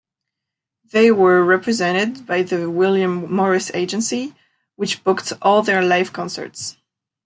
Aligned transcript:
They 0.91 1.11
were 1.11 1.43
represented 1.45 2.25
by 2.25 2.41
the 2.41 2.67
William 2.71 3.31
Morris 3.31 3.69
Agency, 3.75 4.33
which 4.75 5.03
booked 5.03 5.31
all 5.43 5.61
their 5.61 5.83
live 5.83 6.11
concerts. 6.11 6.75